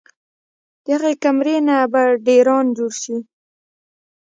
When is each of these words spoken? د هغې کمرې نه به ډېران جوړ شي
د 0.83 0.85
هغې 0.95 1.13
کمرې 1.23 1.57
نه 1.67 1.77
به 1.91 2.01
ډېران 2.25 2.65
جوړ 2.77 2.91
شي 3.03 3.17